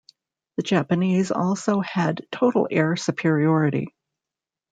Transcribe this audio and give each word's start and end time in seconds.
The 0.57 0.63
Japanese 0.63 1.29
also 1.29 1.79
had 1.81 2.25
total 2.31 2.67
air 2.71 2.95
superiority. 2.95 3.93